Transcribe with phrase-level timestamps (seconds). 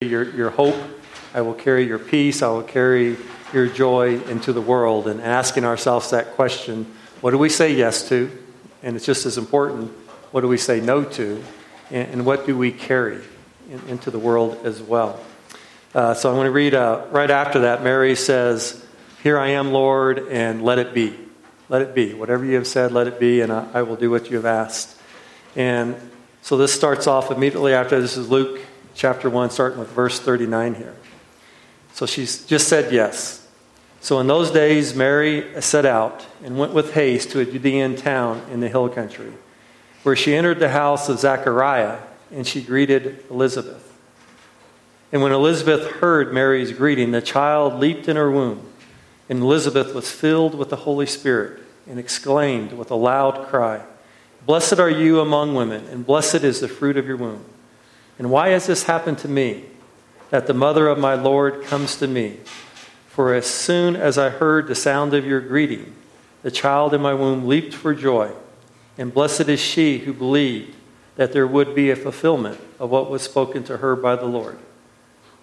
[0.00, 0.76] your, your hope.
[1.34, 2.40] I will carry your peace.
[2.40, 3.16] I will carry
[3.52, 5.08] your joy into the world.
[5.08, 6.84] And asking ourselves that question
[7.20, 8.30] what do we say yes to?
[8.84, 9.90] And it's just as important
[10.30, 11.42] what do we say no to?
[11.90, 13.24] And, and what do we carry
[13.68, 15.18] in, into the world as well?
[15.92, 17.82] Uh, so I'm going to read uh, right after that.
[17.82, 18.86] Mary says,
[19.24, 21.18] Here I am, Lord, and let it be.
[21.68, 22.14] Let it be.
[22.14, 24.46] Whatever you have said, let it be, and I, I will do what you have
[24.46, 24.96] asked.
[25.56, 25.96] And
[26.42, 28.00] so this starts off immediately after.
[28.00, 28.60] This is Luke
[28.98, 30.94] chapter 1, starting with verse 39 here.
[31.92, 33.46] So she just said yes.
[34.00, 38.44] So in those days, Mary set out and went with haste to a Judean town
[38.50, 39.32] in the hill country,
[40.02, 41.98] where she entered the house of Zechariah
[42.32, 43.84] and she greeted Elizabeth.
[45.12, 48.68] And when Elizabeth heard Mary's greeting, the child leaped in her womb,
[49.28, 53.82] and Elizabeth was filled with the Holy Spirit and exclaimed with a loud cry,
[54.44, 57.44] Blessed are you among women, and blessed is the fruit of your womb.
[58.18, 59.64] And why has this happened to me,
[60.30, 62.38] that the mother of my Lord comes to me?
[63.08, 65.94] For as soon as I heard the sound of your greeting,
[66.42, 68.32] the child in my womb leaped for joy.
[68.96, 70.74] And blessed is she who believed
[71.16, 74.58] that there would be a fulfillment of what was spoken to her by the Lord.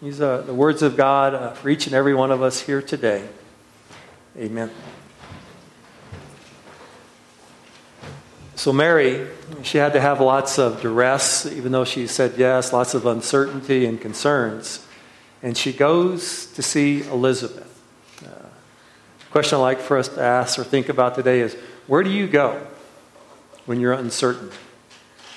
[0.02, 2.82] These are the words of God uh, for each and every one of us here
[2.82, 3.28] today.
[4.38, 4.72] Amen.
[8.66, 9.28] So, Mary,
[9.62, 13.86] she had to have lots of duress, even though she said yes, lots of uncertainty
[13.86, 14.84] and concerns.
[15.44, 17.80] And she goes to see Elizabeth.
[18.26, 18.48] Uh,
[19.30, 21.54] question I'd like for us to ask or think about today is
[21.86, 22.60] where do you go
[23.68, 24.50] when you're uncertain?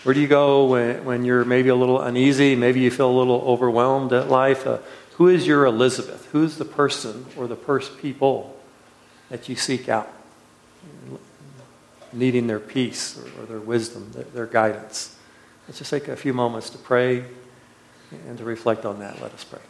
[0.04, 2.56] Where do you go when, when you're maybe a little uneasy?
[2.56, 4.66] Maybe you feel a little overwhelmed at life?
[4.66, 4.78] Uh,
[5.16, 6.26] who is your Elizabeth?
[6.32, 8.58] Who's the person or the first people
[9.28, 10.10] that you seek out?
[12.12, 15.16] Needing their peace or, or their wisdom, their, their, guidance.
[15.66, 17.24] Let's just take a few moments to pray
[18.26, 19.20] and to reflect on that.
[19.20, 19.60] Let us pray.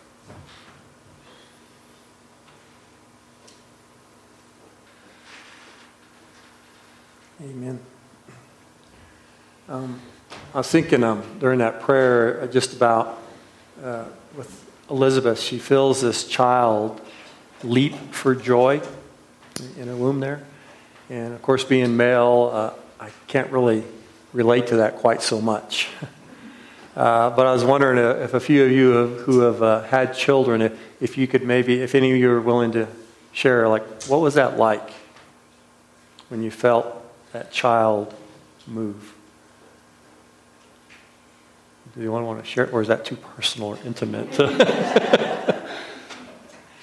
[7.40, 7.78] Amen.
[9.68, 10.00] Um,
[10.54, 13.22] I was thinking um, during that prayer just about
[13.82, 14.06] uh,
[14.36, 17.00] with Elizabeth, she feels this child
[17.62, 18.80] leap for joy
[19.76, 20.42] in her womb there.
[21.10, 23.84] And of course, being male, uh, I can't really
[24.32, 25.88] relate to that quite so much.
[26.96, 30.14] Uh, but I was wondering if a few of you have, who have uh, had
[30.14, 32.88] children, if, if you could maybe, if any of you are willing to
[33.30, 34.90] share, like, what was that like
[36.28, 36.88] when you felt
[37.32, 38.12] that child
[38.66, 39.14] move?
[41.94, 44.40] Do you want to share it, or is that too personal or intimate?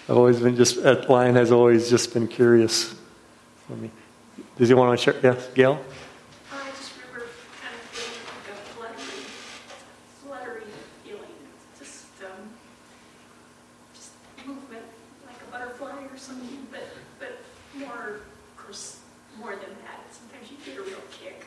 [0.07, 2.95] I've always been just, at Lion has always just been curious
[3.67, 3.91] for me.
[4.57, 5.15] Does you want to share?
[5.21, 5.79] Yes, Gail?
[6.51, 7.27] I just remember
[7.61, 9.25] kind of feeling like a fluttery,
[10.23, 10.63] fluttery
[11.03, 11.35] feeling.
[11.77, 12.49] Just, um,
[13.93, 14.11] just
[14.47, 14.83] movement,
[15.27, 16.87] like a butterfly or something, but,
[17.19, 17.39] but
[17.77, 18.99] more, of course,
[19.39, 20.07] more than that.
[20.11, 21.45] Sometimes you get a real kick.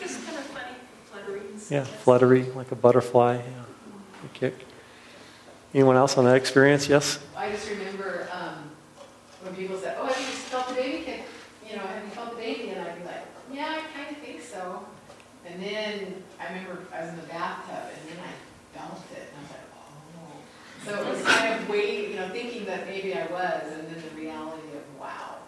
[0.00, 0.76] just kind of funny,
[1.10, 1.40] fluttery.
[1.68, 3.64] Yeah, fluttery, like a butterfly, yeah,
[4.24, 4.64] a kick.
[5.74, 6.88] Anyone else on that experience?
[6.88, 7.18] Yes?
[7.36, 8.70] I just remember um,
[9.42, 11.22] when people said, oh, have you felt the baby kick?
[11.68, 12.70] You know, have you felt the baby?
[12.70, 14.86] And I'd be like, yeah, I kind of think so.
[15.46, 19.36] And then I remember I was in the bathtub and then I felt it and
[19.36, 20.38] I was like, oh.
[20.84, 24.02] So it was kind of waiting, you know, thinking that maybe I was and then
[24.02, 25.42] the reality of, wow,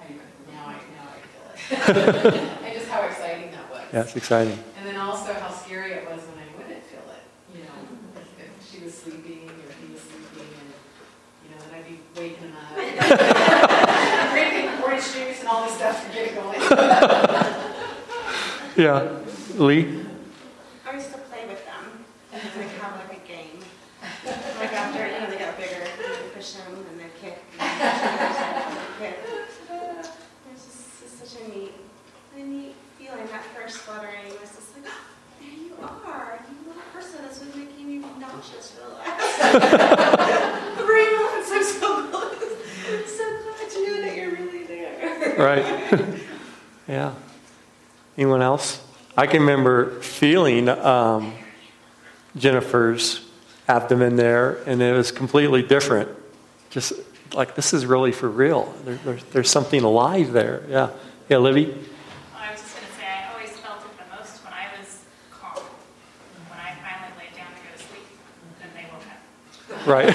[0.00, 0.12] I,
[0.52, 2.34] now I, now I feel it.
[2.64, 3.82] and just how exciting that was.
[3.92, 4.58] Yeah, it's exciting.
[4.78, 7.24] And then also how scary it was when I wouldn't feel it,
[7.54, 7.76] you know,
[8.16, 10.72] if, if she was sleeping or he was sleeping and,
[11.44, 12.77] you know, then I'd be waking him up.
[14.98, 16.60] Drinking orange juice and all this stuff to get it going.
[18.76, 19.10] Yeah.
[19.56, 20.04] Lee?
[20.86, 23.58] I used to play with them and like have like a game.
[24.24, 27.42] Like after, you know, they got bigger, you push them and they kick.
[27.58, 29.14] And
[30.52, 31.72] It's just it's such a neat,
[32.36, 33.26] a neat feeling.
[33.32, 35.02] That first fluttering was just like, oh,
[35.40, 35.72] there you
[36.06, 36.38] are.
[36.48, 39.38] You little person that's been making me nauseous for the last
[40.78, 41.50] three months.
[41.52, 45.27] I'm so glad, so glad to know that you're really there.
[45.38, 45.64] Right.
[46.88, 47.14] yeah.
[48.16, 48.82] Anyone else?
[49.16, 51.32] I can remember feeling um,
[52.36, 53.24] Jennifer's
[53.68, 56.08] abdomen there, and it was completely different.
[56.70, 56.92] Just
[57.34, 58.74] like this is really for real.
[58.84, 60.64] There, there, there's something alive there.
[60.68, 60.90] Yeah.
[61.28, 61.66] Yeah, Livy?
[62.34, 65.04] I was just going to say, I always felt it the most when I was
[65.30, 65.62] calm.
[66.48, 68.06] When I finally laid down to go to sleep,
[68.58, 69.86] then they woke up.
[69.86, 70.14] Right.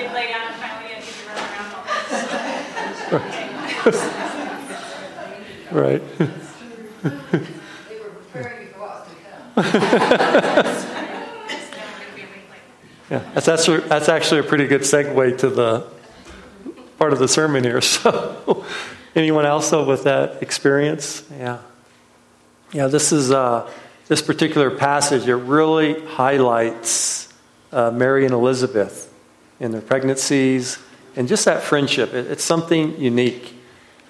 [0.00, 1.84] You'd lay down and finally get to run around all
[3.92, 4.24] this.
[5.74, 6.02] Right.
[7.02, 9.74] They were preparing you for what's to come.
[11.50, 12.62] It's gonna be a week later.
[13.10, 15.86] Yeah, that's actually, that's actually a pretty good segue to the
[16.98, 17.80] part of the sermon here.
[18.04, 18.64] So,
[19.14, 21.22] anyone else though with that experience?
[21.38, 21.58] Yeah,
[22.72, 22.86] yeah.
[22.86, 23.70] This is uh,
[24.08, 25.28] this particular passage.
[25.28, 27.32] It really highlights
[27.70, 29.12] uh, Mary and Elizabeth
[29.60, 30.78] in their pregnancies
[31.16, 32.14] and just that friendship.
[32.14, 33.54] It, it's something unique.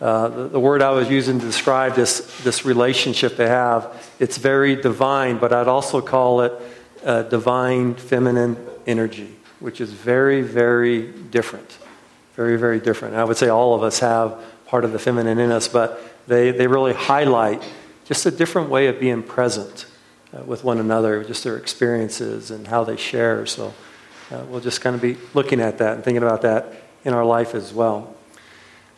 [0.01, 4.37] Uh, the, the word I was using to describe this this relationship they have, it's
[4.37, 6.53] very divine, but I'd also call it
[7.05, 8.57] uh, divine feminine
[8.87, 11.79] energy, which is very, very different.
[12.35, 13.15] Very, very different.
[13.15, 16.51] I would say all of us have part of the feminine in us, but they,
[16.51, 17.63] they really highlight
[18.05, 19.87] just a different way of being present
[20.33, 23.47] uh, with one another, just their experiences and how they share.
[23.47, 23.73] So
[24.31, 26.73] uh, we'll just kind of be looking at that and thinking about that
[27.05, 28.14] in our life as well.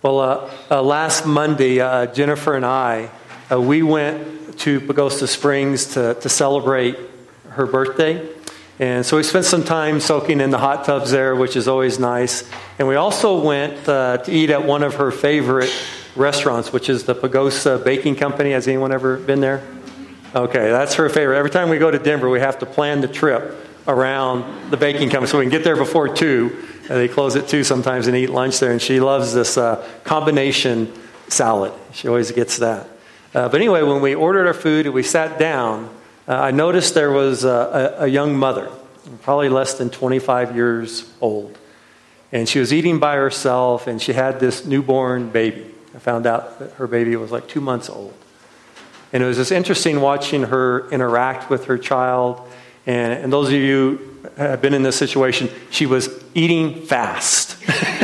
[0.02, 3.08] Well, uh, uh last Monday, uh, Jennifer and I,
[3.50, 6.98] uh, we went to Pagosa Springs to, to celebrate
[7.50, 8.28] her birthday.
[8.78, 11.98] And so we spent some time soaking in the hot tubs there, which is always
[11.98, 12.44] nice.
[12.78, 15.72] And we also went uh, to eat at one of her favorite
[16.14, 18.50] restaurants, which is the Pagosa Baking Company.
[18.50, 19.66] Has anyone ever been there?
[20.34, 21.38] Okay, that's her favorite.
[21.38, 23.54] Every time we go to Denver, we have to plan the trip
[23.88, 26.64] around the baking company so we can get there before 2.
[26.88, 28.72] They close at 2 sometimes and eat lunch there.
[28.72, 30.92] And she loves this uh, combination
[31.28, 31.72] salad.
[31.92, 32.88] She always gets that.
[33.34, 35.90] Uh, but anyway, when we ordered our food and we sat down,
[36.28, 38.70] uh, I noticed there was a, a, a young mother,
[39.22, 41.58] probably less than 25 years old.
[42.32, 45.72] And she was eating by herself, and she had this newborn baby.
[45.94, 48.14] I found out that her baby was like two months old.
[49.12, 52.40] And it was just interesting watching her interact with her child.
[52.86, 53.98] And, and those of you
[54.36, 57.56] who have been in this situation, she was eating fast.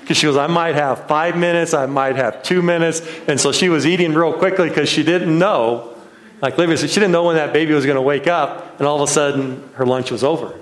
[0.00, 3.02] Because she goes, I might have five minutes, I might have two minutes.
[3.26, 5.96] And so she was eating real quickly because she didn't know
[6.42, 8.86] like Livia said, she didn't know when that baby was going to wake up, and
[8.86, 10.58] all of a sudden her lunch was over.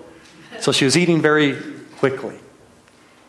[0.61, 1.61] So she was eating very
[1.97, 2.39] quickly.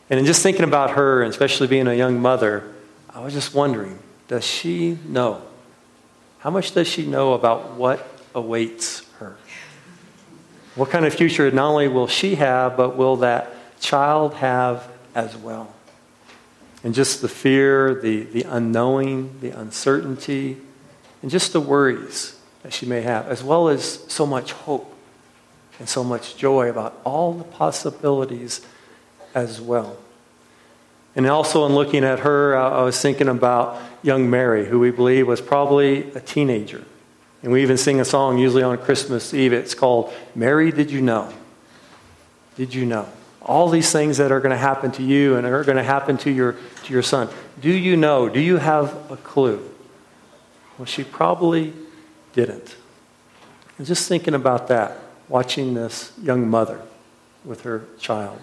[0.08, 2.72] And in just thinking about her, and especially being a young mother,
[3.10, 3.98] I was just wondering
[4.28, 5.40] does she know?
[6.40, 9.05] How much does she know about what awaits?
[10.76, 13.50] What kind of future not only will she have, but will that
[13.80, 15.72] child have as well?
[16.84, 20.58] And just the fear, the, the unknowing, the uncertainty,
[21.22, 24.94] and just the worries that she may have, as well as so much hope
[25.78, 28.60] and so much joy about all the possibilities
[29.34, 29.96] as well.
[31.14, 35.26] And also, in looking at her, I was thinking about young Mary, who we believe
[35.26, 36.84] was probably a teenager.
[37.42, 39.52] And we even sing a song usually on Christmas Eve.
[39.52, 41.32] It's called Mary, Did You Know?
[42.56, 43.08] Did you know?
[43.42, 46.16] All these things that are going to happen to you and are going to happen
[46.18, 47.28] to your, to your son.
[47.60, 48.28] Do you know?
[48.28, 49.70] Do you have a clue?
[50.78, 51.72] Well, she probably
[52.32, 52.74] didn't.
[53.78, 54.98] And just thinking about that,
[55.28, 56.80] watching this young mother
[57.44, 58.40] with her child.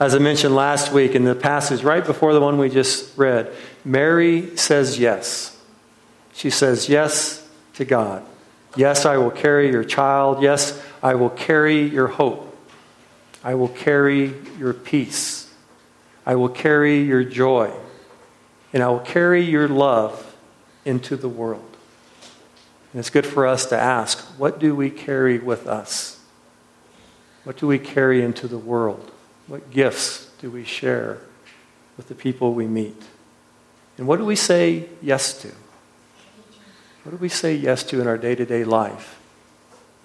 [0.00, 3.52] As I mentioned last week in the passage right before the one we just read,
[3.84, 5.56] Mary says yes.
[6.32, 7.43] She says yes
[7.74, 8.24] to God.
[8.76, 10.42] Yes, I will carry your child.
[10.42, 12.50] Yes, I will carry your hope.
[13.42, 15.52] I will carry your peace.
[16.26, 17.72] I will carry your joy.
[18.72, 20.34] And I will carry your love
[20.84, 21.76] into the world.
[22.92, 26.20] And it's good for us to ask what do we carry with us?
[27.44, 29.10] What do we carry into the world?
[29.46, 31.18] What gifts do we share
[31.96, 33.00] with the people we meet?
[33.98, 35.52] And what do we say yes to?
[37.04, 39.20] What do we say yes to in our day to day life?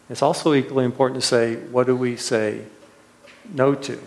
[0.10, 2.64] It's also equally important to say, what do we say
[3.54, 4.00] no to?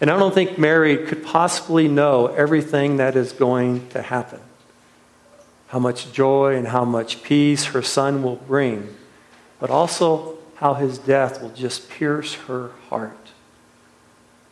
[0.00, 4.40] And I don't think Mary could possibly know everything that is going to happen
[5.68, 8.94] how much joy and how much peace her son will bring,
[9.58, 13.32] but also how his death will just pierce her heart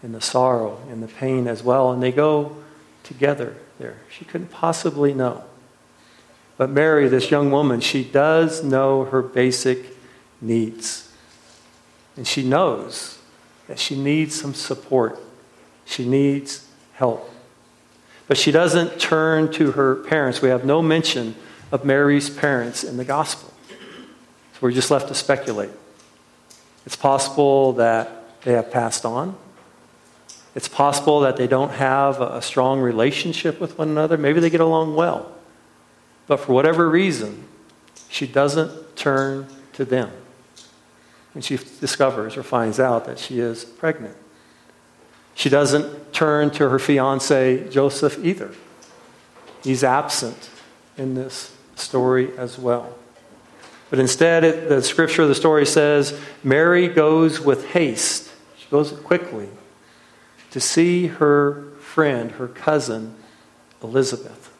[0.02, 1.92] and the sorrow and the pain as well.
[1.92, 2.56] And they go
[3.04, 3.98] together there.
[4.10, 5.44] She couldn't possibly know.
[6.56, 9.96] But Mary, this young woman, she does know her basic
[10.40, 11.12] needs.
[12.16, 13.18] And she knows
[13.66, 15.18] that she needs some support.
[15.84, 17.30] She needs help.
[18.28, 20.40] But she doesn't turn to her parents.
[20.40, 21.34] We have no mention
[21.72, 23.52] of Mary's parents in the gospel.
[23.68, 25.70] So we're just left to speculate.
[26.86, 29.36] It's possible that they have passed on.
[30.54, 34.16] It's possible that they don't have a strong relationship with one another.
[34.16, 35.33] Maybe they get along well.
[36.26, 37.44] But for whatever reason,
[38.08, 40.10] she doesn't turn to them.
[41.34, 44.16] And she discovers or finds out that she is pregnant.
[45.34, 48.52] She doesn't turn to her fiance, Joseph, either.
[49.62, 50.50] He's absent
[50.96, 52.94] in this story as well.
[53.90, 58.92] But instead, it, the scripture of the story says Mary goes with haste, she goes
[58.92, 59.48] quickly
[60.52, 63.16] to see her friend, her cousin,
[63.82, 64.53] Elizabeth.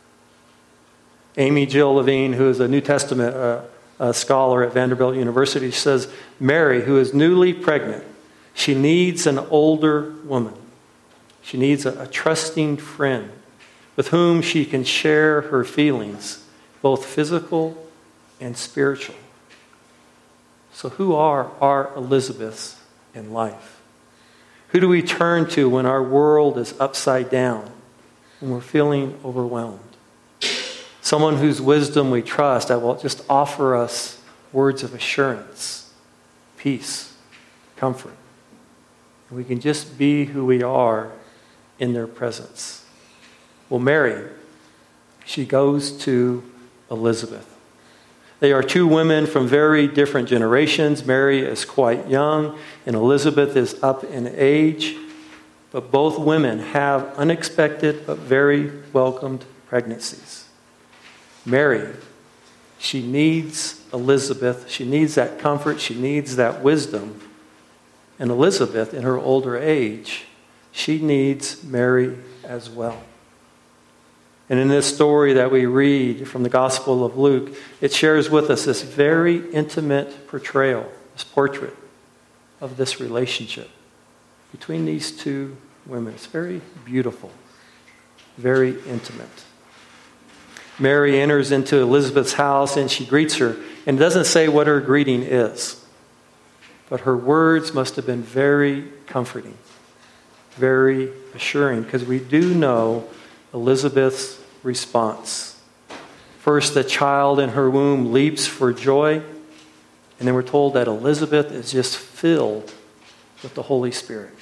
[1.36, 3.60] Amy Jill Levine, who is a New Testament uh,
[3.98, 8.04] uh, scholar at Vanderbilt University, says Mary, who is newly pregnant,
[8.54, 10.54] she needs an older woman.
[11.42, 13.30] She needs a, a trusting friend
[13.96, 16.44] with whom she can share her feelings,
[16.82, 17.76] both physical
[18.40, 19.16] and spiritual.
[20.72, 22.80] So, who are our Elizabeths
[23.14, 23.80] in life?
[24.68, 27.70] Who do we turn to when our world is upside down
[28.40, 29.93] and we're feeling overwhelmed?
[31.04, 34.22] Someone whose wisdom we trust that will just offer us
[34.54, 35.92] words of assurance,
[36.56, 37.14] peace,
[37.76, 38.16] comfort.
[39.28, 41.12] And we can just be who we are
[41.78, 42.86] in their presence.
[43.68, 44.30] Well, Mary,
[45.26, 46.42] she goes to
[46.90, 47.54] Elizabeth.
[48.40, 51.04] They are two women from very different generations.
[51.04, 54.96] Mary is quite young, and Elizabeth is up in age.
[55.70, 60.43] But both women have unexpected but very welcomed pregnancies.
[61.44, 61.94] Mary,
[62.78, 64.68] she needs Elizabeth.
[64.68, 65.80] She needs that comfort.
[65.80, 67.20] She needs that wisdom.
[68.18, 70.24] And Elizabeth, in her older age,
[70.70, 73.02] she needs Mary as well.
[74.50, 78.50] And in this story that we read from the Gospel of Luke, it shares with
[78.50, 81.74] us this very intimate portrayal, this portrait
[82.60, 83.70] of this relationship
[84.52, 86.14] between these two women.
[86.14, 87.30] It's very beautiful,
[88.36, 89.44] very intimate.
[90.78, 94.80] Mary enters into Elizabeth's house and she greets her, and it doesn't say what her
[94.80, 95.84] greeting is,
[96.88, 99.56] but her words must have been very comforting,
[100.52, 103.06] very assuring, because we do know
[103.52, 105.60] Elizabeth's response.
[106.38, 109.22] First, the child in her womb leaps for joy,
[110.18, 112.72] and then we're told that Elizabeth is just filled
[113.42, 114.34] with the Holy Spirit.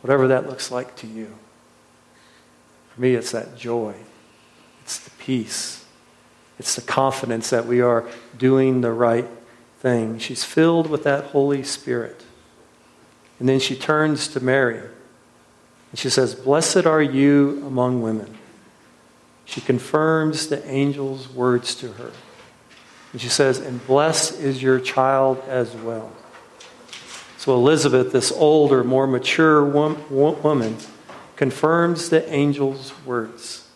[0.00, 1.34] Whatever that looks like to you.
[2.94, 3.94] For me, it's that joy,
[4.84, 5.84] it's the peace,
[6.58, 9.26] it's the confidence that we are doing the right
[9.78, 10.18] thing.
[10.18, 12.22] She's filled with that Holy Spirit.
[13.40, 18.36] And then she turns to Mary and she says, Blessed are you among women.
[19.46, 22.12] She confirms the angel's words to her.
[23.12, 26.12] And she says, And blessed is your child as well.
[27.38, 30.76] So Elizabeth, this older, more mature woman,
[31.36, 33.68] confirms the angel's words.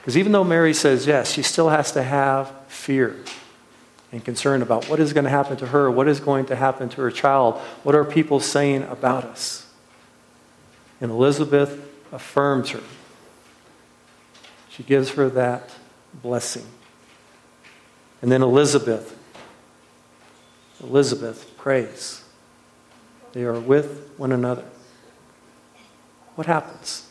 [0.00, 3.16] Because even though Mary says yes, she still has to have fear
[4.12, 6.88] and concern about what is going to happen to her, what is going to happen
[6.88, 9.70] to her child, what are people saying about us.
[11.00, 12.82] And Elizabeth affirms her.
[14.70, 15.70] She gives her that
[16.14, 16.66] blessing.
[18.22, 19.16] And then Elizabeth,
[20.82, 22.24] Elizabeth prays.
[23.32, 24.64] They are with one another.
[26.34, 27.06] What happens?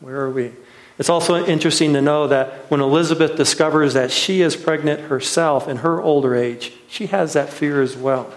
[0.00, 0.52] Where are we?
[0.98, 5.78] It's also interesting to know that when Elizabeth discovers that she is pregnant herself in
[5.78, 8.32] her older age, she has that fear as well.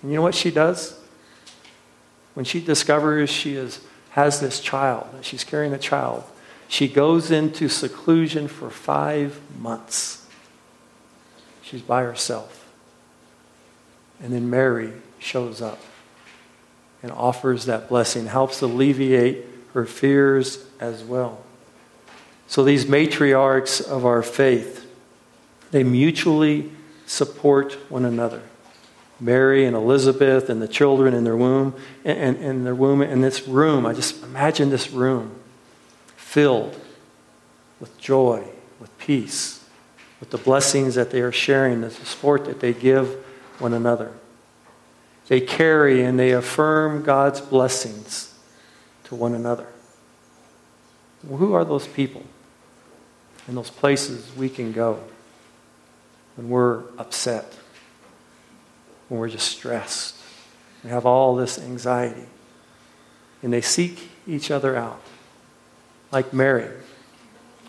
[0.00, 0.98] And you know what she does?
[2.34, 6.22] When she discovers she is has this child, she's carrying a child,
[6.68, 10.24] she goes into seclusion for five months.
[11.62, 12.72] She's by herself.
[14.22, 15.80] And then Mary shows up
[17.02, 21.42] and offers that blessing, helps alleviate her fears as well.
[22.46, 24.86] So these matriarchs of our faith,
[25.70, 26.70] they mutually
[27.06, 28.42] support one another.
[29.20, 31.74] Mary and Elizabeth and the children in their womb,
[32.04, 33.86] and, and, their womb in this room.
[33.86, 35.38] I just imagine this room
[36.16, 36.78] filled
[37.80, 38.44] with joy,
[38.80, 39.64] with peace,
[40.20, 43.24] with the blessings that they are sharing, the support that they give
[43.58, 44.12] one another.
[45.28, 48.34] They carry and they affirm God's blessings
[49.04, 49.66] to one another.
[51.26, 52.22] Well, who are those people
[53.48, 55.00] in those places we can go
[56.36, 57.54] when we're upset?
[59.08, 60.16] when we're just stressed.
[60.82, 62.26] We have all this anxiety.
[63.42, 65.00] And they seek each other out.
[66.10, 66.70] Like Mary.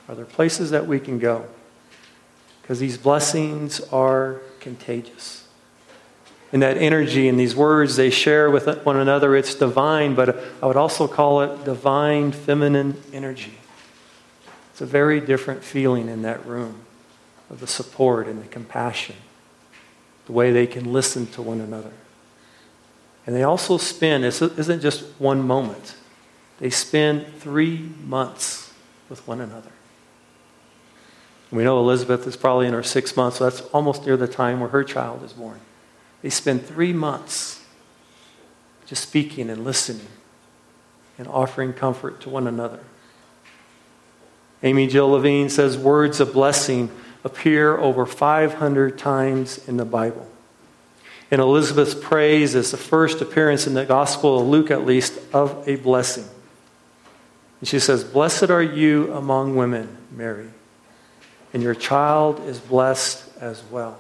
[0.08, 1.46] Are there places that we can go?
[2.62, 5.45] Because these blessings are contagious.
[6.52, 10.68] And that energy and these words they share with one another, it's divine, but I
[10.68, 13.56] would also call it divine feminine energy.
[14.72, 16.82] It's a very different feeling in that room
[17.50, 19.16] of the support and the compassion
[20.26, 21.92] the way they can listen to one another.
[23.26, 25.96] And they also spend, it isn't just one moment,
[26.60, 28.74] they spend three months
[29.10, 29.72] with one another.
[31.52, 34.60] We know Elizabeth is probably in her sixth month, so that's almost near the time
[34.60, 35.60] where her child is born.
[36.26, 37.64] They spend three months
[38.88, 40.08] just speaking and listening
[41.20, 42.80] and offering comfort to one another.
[44.64, 46.90] Amy Jill Levine says words of blessing
[47.24, 50.28] appear over 500 times in the Bible.
[51.30, 55.68] And Elizabeth's praise is the first appearance in the Gospel of Luke, at least, of
[55.68, 56.26] a blessing.
[57.60, 60.50] And she says, Blessed are you among women, Mary,
[61.54, 64.00] and your child is blessed as well.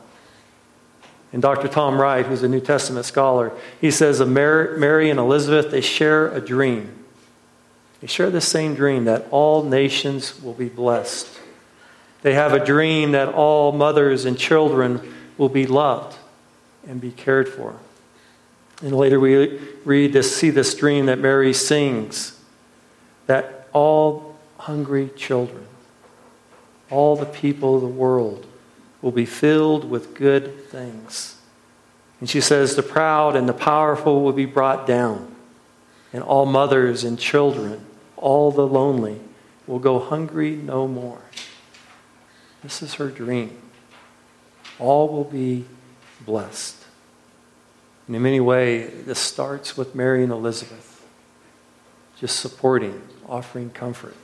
[1.35, 1.67] And Dr.
[1.67, 3.51] Tom Wright, who's a New Testament scholar,
[3.81, 7.03] he says of Mary and Elizabeth, they share a dream.
[7.99, 11.27] They share the same dream that all nations will be blessed.
[12.21, 16.17] They have a dream that all mothers and children will be loved
[16.87, 17.75] and be cared for.
[18.81, 22.39] And later we read this, see this dream that Mary sings
[23.25, 25.67] that all hungry children,
[26.89, 28.47] all the people of the world
[29.01, 31.37] will be filled with good things.
[32.19, 35.35] And she says, the proud and the powerful will be brought down,
[36.13, 37.85] and all mothers and children,
[38.17, 39.19] all the lonely,
[39.67, 41.21] will go hungry no more.
[42.63, 43.61] This is her dream.
[44.79, 45.65] All will be
[46.25, 46.83] blessed.
[48.07, 51.05] And in many ways, this starts with Mary and Elizabeth,
[52.17, 54.15] just supporting, offering comfort,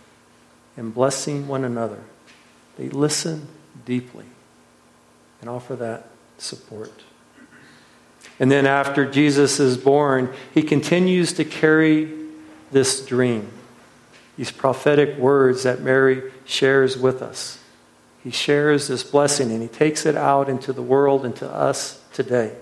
[0.78, 2.04] and blessing one another.
[2.78, 3.48] They listen
[3.86, 4.26] deeply
[5.42, 6.08] and offer that
[6.38, 7.04] support.
[8.40, 12.12] And then after Jesus is born, he continues to carry
[12.72, 13.52] this dream,
[14.38, 17.60] these prophetic words that Mary shares with us.
[18.24, 22.04] He shares this blessing and he takes it out into the world and to us
[22.14, 22.56] today.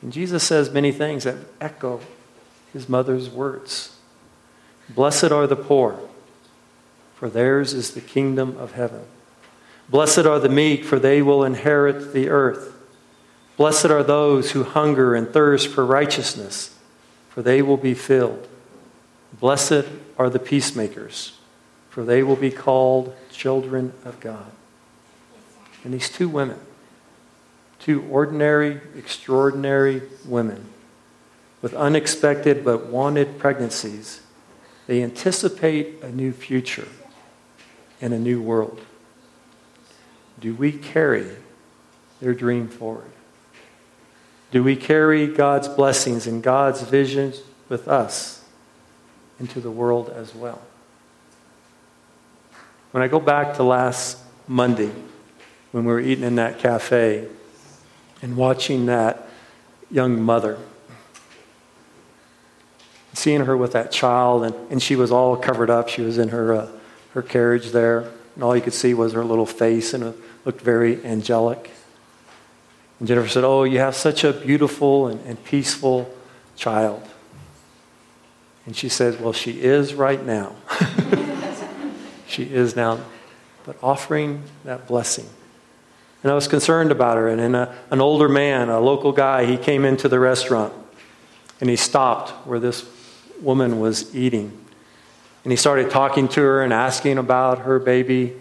[0.00, 2.00] And Jesus says many things that echo
[2.72, 3.96] his mother's words.
[4.88, 6.00] Blessed are the poor,
[7.14, 9.04] for theirs is the kingdom of heaven.
[9.88, 12.74] Blessed are the meek, for they will inherit the earth.
[13.56, 16.78] Blessed are those who hunger and thirst for righteousness,
[17.28, 18.48] for they will be filled.
[19.38, 19.86] Blessed
[20.18, 21.38] are the peacemakers,
[21.90, 24.50] for they will be called children of God.
[25.84, 26.58] And these two women,
[27.78, 30.66] two ordinary, extraordinary women
[31.60, 34.22] with unexpected but wanted pregnancies,
[34.86, 36.88] they anticipate a new future
[38.00, 38.80] and a new world.
[40.40, 41.28] Do we carry
[42.20, 43.10] their dream forward?
[44.50, 48.44] Do we carry God's blessings and God's visions with us
[49.40, 50.60] into the world as well?
[52.90, 54.90] When I go back to last Monday,
[55.70, 57.26] when we were eating in that cafe
[58.20, 59.26] and watching that
[59.90, 60.58] young mother,
[63.14, 65.88] seeing her with that child, and, and she was all covered up.
[65.88, 66.68] She was in her, uh,
[67.14, 70.60] her carriage there, and all you could see was her little face and it looked
[70.60, 71.70] very angelic.
[72.98, 76.12] And Jennifer said, Oh, you have such a beautiful and, and peaceful
[76.56, 77.02] child.
[78.64, 80.54] And she said, Well, she is right now.
[82.26, 83.00] she is now,
[83.64, 85.26] but offering that blessing.
[86.22, 87.28] And I was concerned about her.
[87.28, 90.72] And then a, an older man, a local guy, he came into the restaurant
[91.60, 92.86] and he stopped where this
[93.40, 94.61] woman was eating.
[95.44, 98.36] And he started talking to her and asking about her baby.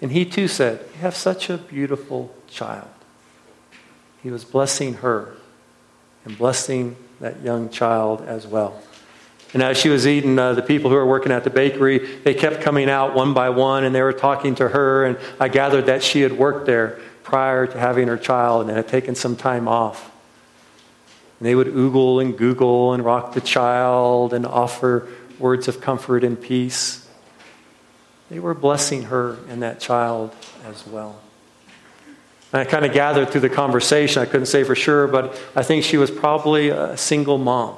[0.00, 2.88] And he too said, You have such a beautiful child.
[4.22, 5.34] He was blessing her
[6.24, 8.80] and blessing that young child as well.
[9.52, 12.34] And as she was eating, uh, the people who were working at the bakery, they
[12.34, 15.04] kept coming out one by one and they were talking to her.
[15.04, 18.86] And I gathered that she had worked there prior to having her child and had
[18.86, 20.10] taken some time off.
[21.38, 25.08] And they would oogle and google and rock the child and offer
[25.40, 27.08] words of comfort and peace
[28.30, 31.20] they were blessing her and that child as well.
[32.52, 35.62] And I kind of gathered through the conversation, I couldn't say for sure, but I
[35.62, 37.76] think she was probably a single mom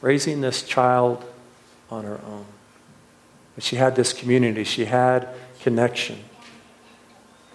[0.00, 1.24] raising this child
[1.88, 2.44] on her own.
[3.54, 5.28] But she had this community, she had
[5.60, 6.18] connection.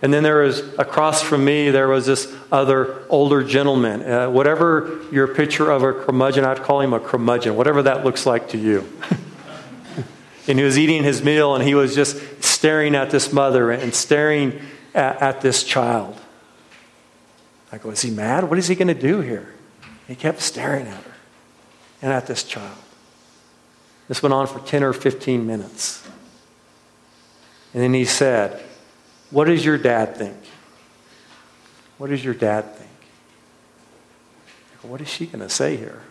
[0.01, 4.01] And then there was across from me, there was this other older gentleman.
[4.01, 8.25] Uh, whatever your picture of a curmudgeon, I'd call him a curmudgeon, whatever that looks
[8.25, 8.87] like to you.
[10.47, 13.93] and he was eating his meal and he was just staring at this mother and
[13.93, 14.61] staring
[14.95, 16.17] at, at this child.
[17.71, 18.49] I go, is he mad?
[18.49, 19.53] What is he going to do here?
[20.07, 21.15] He kept staring at her
[22.01, 22.77] and at this child.
[24.07, 26.07] This went on for 10 or 15 minutes.
[27.73, 28.63] And then he said,
[29.31, 30.37] What does your dad think?
[31.97, 32.89] What does your dad think?
[34.81, 36.01] What is she going to say here?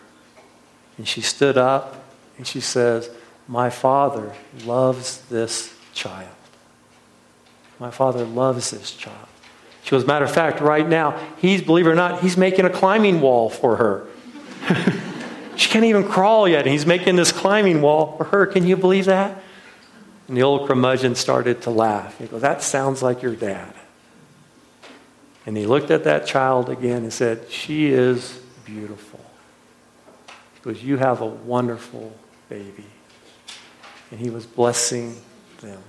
[0.97, 2.05] And she stood up
[2.37, 3.09] and she says,
[3.47, 6.29] my Father loves this child.
[7.79, 9.27] My Father loves this child.
[9.83, 12.69] She goes, matter of fact, right now, he's, believe it or not, he's making a
[12.69, 14.05] climbing wall for her.
[15.55, 18.45] she can't even crawl yet, and he's making this climbing wall for her.
[18.45, 19.41] Can you believe that?
[20.29, 22.19] And the old curmudgeon started to laugh.
[22.19, 23.73] He goes, That sounds like your dad.
[25.47, 29.19] And he looked at that child again and said, She is beautiful.
[30.53, 32.15] He goes, You have a wonderful
[32.47, 32.85] baby.
[34.11, 35.19] And he was blessing
[35.61, 35.81] them.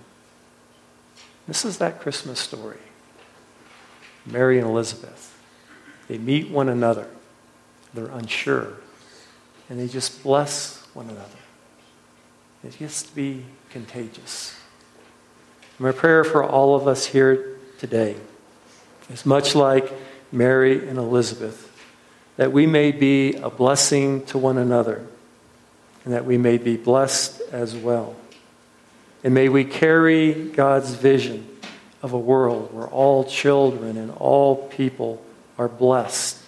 [1.46, 2.78] This is that Christmas story.
[4.24, 5.38] Mary and Elizabeth.
[6.08, 7.08] They meet one another.
[7.92, 8.72] They're unsure.
[9.68, 11.28] And they just bless one another.
[12.62, 14.54] It to be contagious.
[15.78, 18.16] My prayer for all of us here today
[19.08, 19.90] is much like
[20.30, 21.72] Mary and Elizabeth,
[22.36, 25.06] that we may be a blessing to one another
[26.04, 28.14] and that we may be blessed as well.
[29.24, 31.48] And may we carry God's vision
[32.02, 35.22] of a world where all children and all people
[35.56, 36.38] are blessed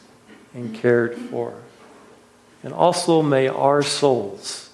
[0.52, 1.54] and cared for.
[2.62, 4.68] And also may our souls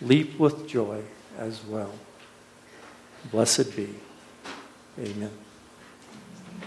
[0.00, 1.02] leap with joy
[1.38, 1.92] as well.
[3.30, 3.94] Blessed be.
[4.98, 5.39] Amen.